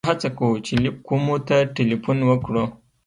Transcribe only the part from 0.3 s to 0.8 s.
کوو چې